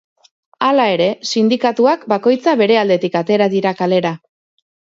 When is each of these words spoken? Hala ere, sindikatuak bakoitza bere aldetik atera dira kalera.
Hala 0.67 0.85
ere, 0.93 1.09
sindikatuak 1.33 2.07
bakoitza 2.13 2.57
bere 2.65 2.81
aldetik 2.85 3.21
atera 3.23 3.53
dira 3.57 3.79
kalera. 3.83 4.17